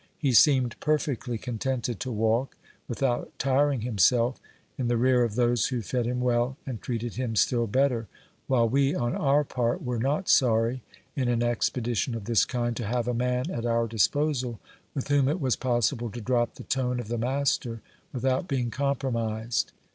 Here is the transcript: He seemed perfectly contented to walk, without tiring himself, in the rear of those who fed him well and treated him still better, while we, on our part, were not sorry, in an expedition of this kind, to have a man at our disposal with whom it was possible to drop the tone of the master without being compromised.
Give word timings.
He 0.17 0.33
seemed 0.33 0.79
perfectly 0.79 1.37
contented 1.37 1.99
to 1.99 2.11
walk, 2.11 2.57
without 2.87 3.31
tiring 3.37 3.81
himself, 3.81 4.41
in 4.75 4.87
the 4.87 4.97
rear 4.97 5.23
of 5.23 5.35
those 5.35 5.67
who 5.67 5.83
fed 5.83 6.07
him 6.07 6.21
well 6.21 6.57
and 6.65 6.81
treated 6.81 7.17
him 7.17 7.35
still 7.35 7.67
better, 7.67 8.07
while 8.47 8.67
we, 8.67 8.95
on 8.95 9.15
our 9.15 9.43
part, 9.43 9.83
were 9.83 9.99
not 9.99 10.27
sorry, 10.27 10.81
in 11.15 11.27
an 11.29 11.43
expedition 11.43 12.15
of 12.15 12.25
this 12.25 12.45
kind, 12.45 12.75
to 12.77 12.87
have 12.87 13.07
a 13.07 13.13
man 13.13 13.51
at 13.51 13.63
our 13.67 13.85
disposal 13.87 14.59
with 14.95 15.09
whom 15.09 15.27
it 15.27 15.39
was 15.39 15.55
possible 15.55 16.09
to 16.09 16.19
drop 16.19 16.55
the 16.55 16.63
tone 16.63 16.99
of 16.99 17.07
the 17.07 17.19
master 17.19 17.83
without 18.11 18.47
being 18.47 18.71
compromised. 18.71 19.71